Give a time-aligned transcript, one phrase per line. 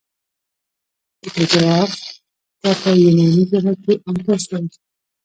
[1.25, 1.91] اتنوګراف
[2.61, 4.67] ته په یوناني ژبه کښي انتوس وايي.